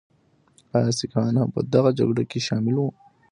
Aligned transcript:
ایا 0.77 0.91
سکهان 0.99 1.33
هم 1.37 1.49
په 1.55 1.61
دغه 1.73 1.89
جګړه 1.99 2.23
کې 2.31 2.39
شامل 2.47 2.75
وو؟ 2.77 2.89